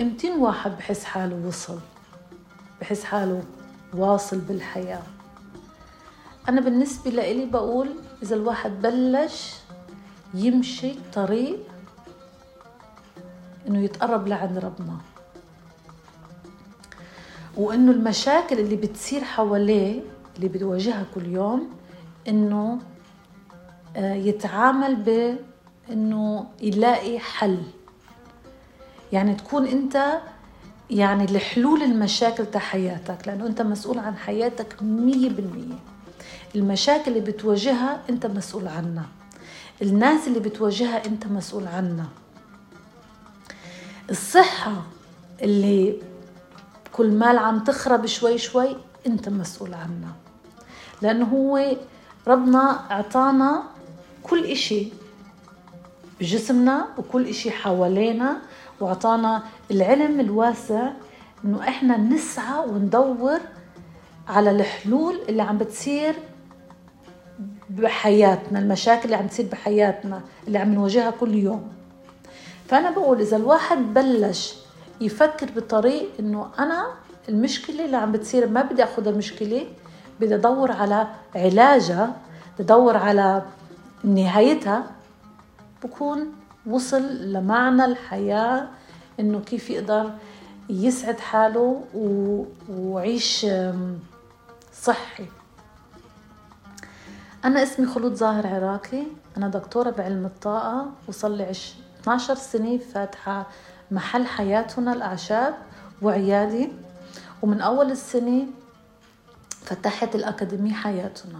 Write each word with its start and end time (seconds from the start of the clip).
امتين 0.00 0.32
واحد 0.32 0.76
بحس 0.76 1.04
حاله 1.04 1.46
وصل 1.46 1.78
بحس 2.80 3.04
حاله 3.04 3.42
واصل 3.94 4.38
بالحياة. 4.38 5.02
أنا 6.48 6.60
بالنسبة 6.60 7.10
لإلي 7.10 7.46
بقول 7.46 7.88
إذا 8.22 8.36
الواحد 8.36 8.82
بلش 8.82 9.54
يمشي 10.34 10.94
طريق 11.14 11.58
إنه 13.68 13.78
يتقرب 13.78 14.28
لعند 14.28 14.58
ربنا. 14.58 14.96
وإنه 17.56 17.92
المشاكل 17.92 18.58
اللي 18.58 18.76
بتصير 18.76 19.24
حواليه 19.24 20.00
اللي 20.36 20.48
بيواجهها 20.48 21.06
كل 21.14 21.26
يوم 21.26 21.70
إنه 22.28 22.78
آه، 23.96 24.14
يتعامل 24.14 24.96
بإنه 24.96 26.46
يلاقي 26.62 27.18
حل. 27.18 27.62
يعني 29.12 29.34
تكون 29.34 29.66
أنت 29.66 30.20
يعني 30.90 31.26
لحلول 31.26 31.82
المشاكل 31.82 32.46
تاع 32.46 32.60
حياتك 32.60 33.18
لأنه 33.26 33.46
أنت 33.46 33.62
مسؤول 33.62 33.98
عن 33.98 34.16
حياتك 34.16 34.82
مية 34.82 35.30
بالمية. 35.30 35.78
المشاكل 36.54 37.10
اللي 37.10 37.32
بتواجهها 37.32 38.00
أنت 38.10 38.26
مسؤول 38.26 38.68
عنها. 38.68 39.06
الناس 39.82 40.28
اللي 40.28 40.40
بتواجهها 40.40 41.06
أنت 41.06 41.26
مسؤول 41.26 41.66
عنها. 41.66 42.08
الصحة 44.10 44.82
اللي 45.42 45.96
كل 46.92 47.10
مال 47.10 47.38
عم 47.38 47.58
تخرب 47.58 48.06
شوي 48.06 48.38
شوي 48.38 48.76
أنت 49.06 49.28
مسؤول 49.28 49.74
عنها. 49.74 50.14
لأنه 51.02 51.24
هو 51.24 51.76
ربنا 52.26 52.90
أعطانا 52.90 53.62
كل 54.22 54.44
إشي 54.44 54.88
بجسمنا 56.22 56.86
وكل 56.98 57.26
إشي 57.26 57.50
حوالينا 57.50 58.36
وأعطانا 58.80 59.42
العلم 59.70 60.20
الواسع 60.20 60.90
إنه 61.44 61.68
إحنا 61.68 61.96
نسعى 61.96 62.58
وندور 62.68 63.40
على 64.28 64.50
الحلول 64.50 65.20
اللي 65.28 65.42
عم 65.42 65.58
بتصير 65.58 66.14
بحياتنا 67.70 68.58
المشاكل 68.58 69.04
اللي 69.04 69.16
عم 69.16 69.26
تصير 69.26 69.46
بحياتنا 69.52 70.20
اللي 70.46 70.58
عم 70.58 70.74
نواجهها 70.74 71.10
كل 71.10 71.34
يوم. 71.34 71.72
فأنا 72.68 72.90
بقول 72.90 73.20
إذا 73.20 73.36
الواحد 73.36 73.78
بلش 73.94 74.54
يفكر 75.00 75.46
بطريق 75.56 76.08
إنه 76.20 76.46
أنا 76.58 76.86
المشكلة 77.28 77.84
اللي 77.84 77.96
عم 77.96 78.12
بتصير 78.12 78.48
ما 78.48 78.62
بدي 78.62 78.84
اخذها 78.84 79.12
مشكله 79.12 79.66
بدي 80.20 80.34
أدور 80.34 80.72
على 80.72 81.06
علاجها 81.34 82.16
بدي 82.54 82.62
أدور 82.62 82.96
على 82.96 83.42
نهايتها 84.04 84.84
بكون 85.84 86.32
وصل 86.66 87.32
لمعنى 87.32 87.84
الحياة 87.84 88.68
إنه 89.20 89.40
كيف 89.40 89.70
يقدر 89.70 90.10
يسعد 90.70 91.20
حاله 91.20 91.84
ويعيش 92.68 93.46
صحي. 94.72 95.26
أنا 97.44 97.62
اسمي 97.62 97.86
خلود 97.86 98.14
ظاهر 98.14 98.46
عراقي. 98.46 99.02
أنا 99.36 99.48
دكتورة 99.48 99.90
بعلم 99.90 100.26
الطاقة 100.26 100.90
وصل 101.08 101.36
لي 101.36 101.50
12 102.00 102.34
سنة 102.34 102.78
فاتحة 102.78 103.46
محل 103.90 104.26
حياتنا 104.26 104.92
الأعشاب 104.92 105.54
وعيادي. 106.02 106.72
ومن 107.42 107.60
أول 107.60 107.90
السنة 107.90 108.46
فتحت 109.50 110.14
الأكاديمية 110.14 110.72
حياتنا. 110.72 111.38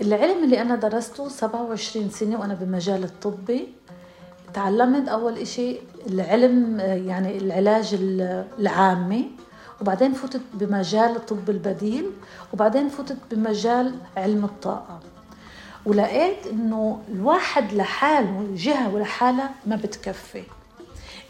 العلم 0.00 0.44
اللي 0.44 0.62
أنا 0.62 0.76
درسته 0.76 1.28
27 1.28 2.10
سنة 2.10 2.40
وأنا 2.40 2.54
بمجال 2.54 3.04
الطبي 3.04 3.68
تعلمت 4.54 5.08
أول 5.08 5.38
إشي 5.38 5.76
العلم 6.06 6.80
يعني 6.80 7.38
العلاج 7.38 7.96
العامي 8.58 9.30
وبعدين 9.80 10.12
فتت 10.12 10.40
بمجال 10.54 11.16
الطب 11.16 11.50
البديل 11.50 12.10
وبعدين 12.52 12.88
فتت 12.88 13.16
بمجال 13.30 13.94
علم 14.16 14.44
الطاقة. 14.44 15.00
ولقيت 15.86 16.46
إنه 16.46 17.02
الواحد 17.12 17.72
لحاله 17.72 18.46
جهة 18.54 18.94
ولحالها 18.94 19.50
ما 19.66 19.76
بتكفي. 19.76 20.42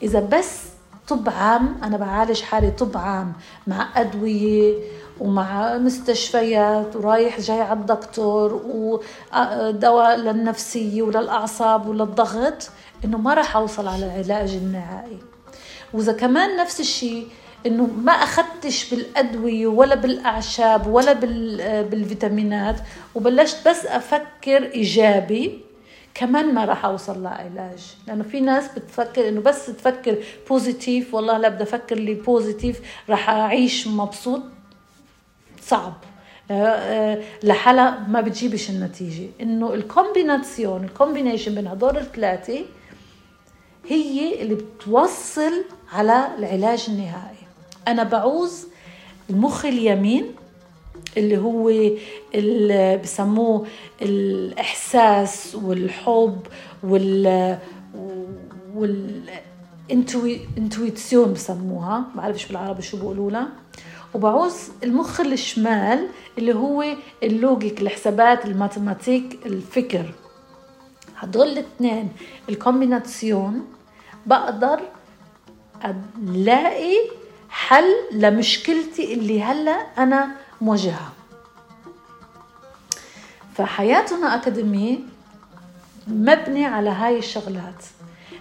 إذا 0.02 0.20
بس 0.20 0.62
طب 1.08 1.28
عام 1.28 1.76
أنا 1.82 1.96
بعالج 1.96 2.40
حالي 2.42 2.70
طب 2.70 2.96
عام 2.96 3.32
مع 3.66 3.88
أدوية 4.00 4.74
ومع 5.20 5.78
مستشفيات 5.78 6.96
ورايح 6.96 7.40
جاي 7.40 7.60
على 7.60 7.80
الدكتور 7.80 8.62
ودواء 8.66 10.16
للنفسية 10.16 11.02
وللأعصاب 11.02 11.88
وللضغط 11.88 12.70
إنه 13.04 13.18
ما 13.18 13.34
راح 13.34 13.56
أوصل 13.56 13.88
على 13.88 14.06
العلاج 14.06 14.54
النهائي. 14.54 15.18
وإذا 15.92 16.12
كمان 16.12 16.56
نفس 16.56 16.80
الشيء 16.80 17.28
إنه 17.66 17.86
ما 17.86 18.12
اخذتش 18.12 18.94
بالأدوية 18.94 19.66
ولا 19.66 19.94
بالأعشاب 19.94 20.86
ولا 20.86 21.12
بالفيتامينات 21.82 22.76
وبلشت 23.14 23.68
بس 23.68 23.86
أفكر 23.86 24.72
إيجابي 24.74 25.60
كمان 26.14 26.54
ما 26.54 26.64
راح 26.64 26.84
أوصل 26.84 27.22
لعلاج. 27.22 27.94
لأنه 28.06 28.22
في 28.22 28.40
ناس 28.40 28.64
بتفكر 28.76 29.28
إنه 29.28 29.40
بس 29.40 29.66
تفكر 29.66 30.16
positive 30.48 31.14
والله 31.14 31.38
لا 31.38 31.48
بدي 31.48 31.62
أفكر 31.62 31.96
لي 31.96 32.14
positive 32.14 32.80
راح 33.08 33.30
أعيش 33.30 33.86
مبسوط. 33.88 34.42
صعب. 35.66 35.92
آه، 36.50 36.54
آه، 36.54 37.22
لحالها 37.42 38.06
ما 38.08 38.20
بتجيبش 38.20 38.70
النتيجة. 38.70 39.28
إنه 39.40 39.74
ال 39.74 39.83
combinaison 39.83 40.84
ال 40.84 40.90
combination 40.90 41.54
بين 41.54 41.66
هدول 41.66 41.96
الثلاثة 41.96 42.64
هي 43.88 44.42
اللي 44.42 44.54
بتوصل 44.54 45.64
على 45.92 46.28
العلاج 46.38 46.86
النهائي. 46.88 47.36
أنا 47.88 48.02
بعوز 48.02 48.66
المخ 49.30 49.64
اليمين 49.64 50.26
اللي 51.16 51.38
هو 51.38 51.68
اللي 52.34 52.96
بسموه 52.96 53.66
الإحساس 54.02 55.54
والحب 55.54 56.40
وال 56.82 57.58
وال 58.74 59.21
intuition 59.21 61.32
بسموها. 61.32 61.98
ما 61.98 62.22
بعرفش 62.22 62.46
بالعربي 62.46 62.82
شو 62.82 62.96
بيقولوا 62.96 63.30
لها. 63.30 63.48
وبعوز 64.16 64.70
المخ 64.84 65.20
الشمال 65.20 66.08
اللي 66.38 66.54
هو 66.54 66.84
ال 67.22 67.29
logique 67.29 67.80
الحسابات 67.82 68.44
ال 68.44 68.51
mathématiques 68.51 69.46
الفكر. 69.46 70.14
هدول 71.16 71.48
الاثنين 71.48 72.12
ال 72.48 72.58
combinaison 72.58 73.66
بقدر 74.26 74.80
ألاقي 75.84 76.96
حل 77.50 77.94
لمشكلتي 78.12 79.14
اللي 79.14 79.42
هلا 79.42 79.72
أنا 79.72 80.30
مواجهها. 80.60 81.12
فحياتنا 83.54 84.34
أكاديمية 84.34 84.98
مبني 86.06 86.64
على 86.66 86.90
هاي 86.90 87.18
الشغلات. 87.18 87.84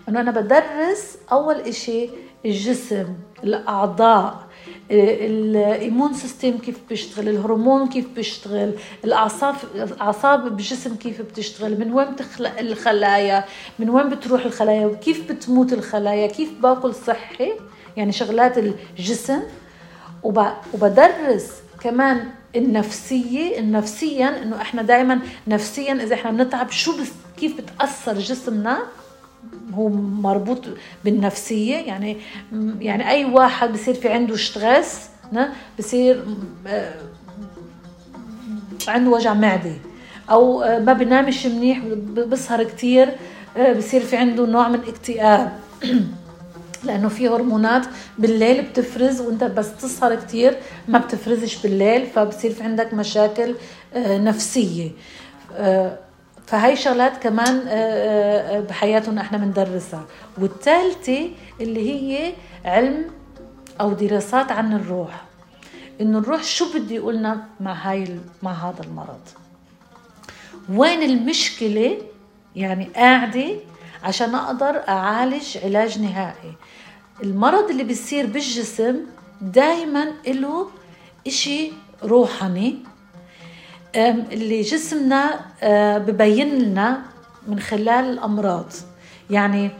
إنه 0.09 0.19
أنا 0.21 0.31
بدرس 0.31 1.17
أول 1.31 1.55
إشي 1.55 2.09
الجسم 2.45 3.07
الأعضاء 3.43 4.45
الإيمون 4.91 6.13
سيستم 6.13 6.57
كيف 6.57 6.79
بيشتغل 6.89 7.29
الهرمون 7.29 7.87
كيف 7.89 8.07
بيشتغل 8.15 8.73
الأعصاب 9.03 9.55
الأعصاب 9.75 10.55
بالجسم 10.55 10.95
كيف 10.95 11.21
بتشتغل 11.21 11.79
من 11.79 11.93
وين 11.93 12.11
بتخلق 12.11 12.59
الخلايا 12.59 13.45
من 13.79 13.89
وين 13.89 14.09
بتروح 14.09 14.45
الخلايا 14.45 14.85
وكيف 14.85 15.31
بتموت 15.31 15.73
الخلايا 15.73 16.27
كيف 16.27 16.49
باكل 16.61 16.95
صحي 16.95 17.53
يعني 17.97 18.11
شغلات 18.11 18.57
الجسم. 18.57 19.41
وبدرس 20.23 21.51
كمان 21.81 22.29
النفسية 22.55 23.59
النفسيا 23.59 24.43
إنه 24.43 24.61
إحنا 24.61 24.81
دائما 24.81 25.19
نفسيا 25.47 25.93
إذا 25.93 26.13
إحنا 26.13 26.31
بنتعب 26.31 26.71
شو 26.71 27.01
بس 27.01 27.11
كيف 27.37 27.61
بتأثر 27.61 28.13
جسمنا؟ 28.13 28.77
هو 29.85 29.89
مربوط 30.21 30.65
بالنفسية 31.03 31.75
يعني 31.75 32.17
يعني 32.79 33.09
أي 33.09 33.25
واحد 33.25 33.73
بصير 33.73 33.93
في 33.93 34.09
عنده 34.09 34.35
ستريس 34.35 34.99
بصير 35.79 36.25
آه، 36.67 36.93
عنده 38.87 39.11
وجع 39.11 39.33
معدة 39.33 39.73
أو 40.29 40.61
آه، 40.61 40.79
ما 40.79 40.93
بنامش 40.93 41.45
منيح 41.45 41.79
بسهر 42.27 42.63
كتير 42.63 43.15
آه، 43.57 43.73
بصير 43.73 44.01
في 44.01 44.17
عنده 44.17 44.45
نوع 44.45 44.67
من 44.67 44.79
اكتئاب. 44.87 45.59
لأنه 46.83 47.09
في 47.09 47.27
هرمونات 47.27 47.85
بالليل 48.17 48.61
بتفرز 48.61 49.21
وأنت 49.21 49.43
بس 49.43 49.75
تسهر 49.75 50.15
كتير 50.15 50.57
ما 50.87 50.99
بتفرزش 50.99 51.55
بالليل 51.55 52.05
فبصير 52.05 52.51
في 52.51 52.63
عندك 52.63 52.93
مشاكل 52.93 53.55
نفسية. 53.95 54.91
فهي 56.47 56.75
شغلات 56.75 57.23
كمان 57.23 57.65
آه، 57.67 58.57
آه، 58.57 58.59
بحياتنا 58.59 59.21
إحنا 59.21 59.37
بندرسها. 59.37 60.05
والثالثه 60.37 61.29
اللي 61.61 61.91
هي 61.91 62.33
علم 62.65 63.05
أو 63.81 63.93
دراسات 63.93 64.51
عن 64.51 64.73
الروح. 64.73 65.25
إنه 66.01 66.17
الروح 66.17 66.43
شو 66.43 66.65
بده 66.73 66.95
يقولنا 66.95 67.47
مع 67.59 67.73
هاي 67.73 68.19
مع 68.43 68.51
هذا 68.51 68.83
المرض؟ 68.83 69.21
وين 70.69 71.03
المشكلة؟ 71.03 71.97
يعني 72.55 72.85
قاعدة 72.95 73.55
عشان 74.03 74.35
أقدر 74.35 74.81
أعالج 74.89 75.57
علاج 75.63 75.99
نهائي. 75.99 76.53
المرض 77.23 77.69
اللي 77.69 77.83
بيصير 77.83 78.25
بالجسم 78.25 78.95
دايما 79.41 80.11
له 80.27 80.69
إشي 81.27 81.71
روحاني. 82.03 82.77
اللي 83.95 84.61
جسمنا 84.61 85.39
آه، 85.63 85.97
ببين 85.97 86.59
لنا 86.59 87.01
من 87.47 87.59
خلال 87.59 87.89
الأمراض. 87.89 88.71
يعني 89.29 89.71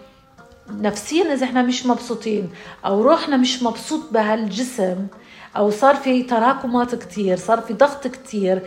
نفسيا 0.70 1.34
إذا 1.34 1.46
إحنا 1.46 1.62
مش 1.62 1.86
مبسوطين 1.86 2.50
أو 2.86 3.02
روحنا 3.02 3.38
مش 3.38 3.64
مبسوط 3.64 4.14
بهالجسم 4.14 5.08
أو 5.58 5.72
صار 5.72 5.96
في 5.96 6.24
تراكمات 6.24 6.96
كتير 6.96 7.38
صار 7.38 7.62
في 7.62 7.74
ضغط 7.74 8.08
كتير 8.08 8.62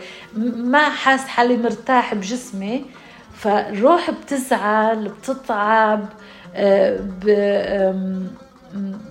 ما 0.55 0.89
حاس 0.89 1.21
حالي 1.21 1.57
مرتاح 1.57 2.13
بجسمي 2.13 2.85
فالروح 3.33 4.11
بتزعل 4.11 5.09
بتتعب 5.09 6.05
آه، 6.55 6.99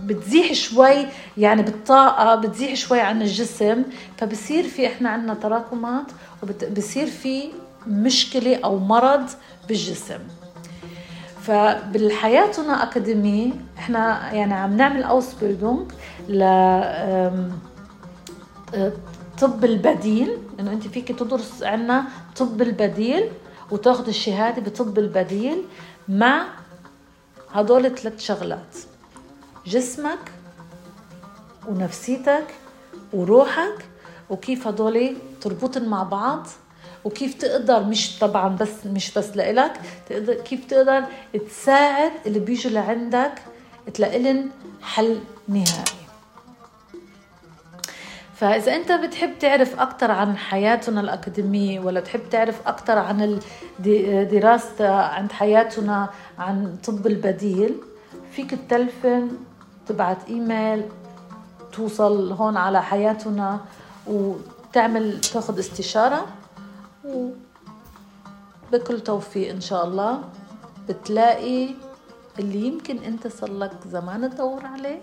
بتزيح 0.02 0.52
شوي 0.52 1.06
يعني 1.36 1.62
بالطاقة 1.62 2.34
بتزيح 2.34 2.74
شوي 2.74 3.00
عن 3.00 3.22
الجسم. 3.22 3.82
فبصير 4.16 4.64
في 4.64 4.86
إحنا 4.86 5.10
عندنا 5.10 5.34
تراكمات 5.34 6.06
وبصير 6.42 7.06
في 7.06 7.48
مشكلة 7.86 8.60
أو 8.64 8.78
مرض 8.78 9.26
بالجسم. 9.68 10.18
فبالحياتنا 11.42 12.82
أكاديمي 12.82 13.52
إحنا 13.78 14.32
يعني 14.32 14.54
عم 14.54 14.76
نعمل 14.76 15.02
أوسبيلدونج 15.02 15.92
ل 16.28 16.42
طب 19.40 19.64
البديل. 19.64 20.38
إنه 20.60 20.72
أنت 20.72 20.86
فيك 20.86 21.08
تدرس 21.08 21.62
عنا 21.62 22.04
طب 22.36 22.62
البديل 22.62 23.28
وتاخذ 23.70 24.08
الشهادة 24.08 24.62
بطب 24.62 24.98
البديل 24.98 25.62
مع 26.08 26.44
هدول 27.52 27.94
ثلاث 27.94 28.20
شغلات. 28.20 28.76
جسمك 29.68 30.32
ونفسيتك 31.68 32.44
وروحك 33.12 33.84
وكيف 34.30 34.66
هدول 34.66 35.16
تربطن 35.40 35.88
مع 35.88 36.02
بعض 36.02 36.46
وكيف 37.04 37.34
تقدر 37.34 37.84
مش 37.84 38.18
طبعا 38.18 38.56
بس 38.56 38.86
مش 38.86 39.14
بس 39.18 39.36
لإلك 39.36 39.80
تقدر 40.08 40.34
كيف 40.34 40.64
تقدر 40.64 41.04
تساعد 41.48 42.12
اللي 42.26 42.38
بيجوا 42.38 42.70
لعندك 42.72 43.32
تلاقي 43.94 44.44
حل 44.82 45.20
نهائي. 45.48 45.98
فإذا 48.34 48.76
أنت 48.76 48.92
بتحب 48.92 49.38
تعرف 49.40 49.80
أكثر 49.80 50.10
عن 50.10 50.36
حياتنا 50.36 51.00
الأكاديمية 51.00 51.80
ولا 51.80 52.00
بتحب 52.00 52.20
تعرف 52.30 52.66
أكثر 52.66 52.98
عن 52.98 53.40
دراسة 54.32 54.94
عند 54.94 55.32
حياتنا 55.32 56.08
عن 56.38 56.76
طب 56.86 57.06
البديل 57.06 57.74
فيك 58.32 58.50
تتلفن 58.50 59.28
تبعت 59.88 60.28
إيميل 60.28 60.84
توصل 61.72 62.32
هون 62.32 62.56
على 62.56 62.82
حياتنا 62.82 63.60
وتعمل 64.06 65.20
تاخذ 65.20 65.58
استشارة 65.58 66.26
وبكل 67.04 69.00
توفيق 69.00 69.50
إن 69.50 69.60
شاء 69.60 69.84
الله 69.84 70.22
بتلاقي 70.88 71.68
اللي 72.38 72.66
يمكن 72.66 72.98
أنت 72.98 73.26
صار 73.26 73.52
لك 73.52 73.72
زمان 73.86 74.30
تدور 74.30 74.66
عليه. 74.66 75.00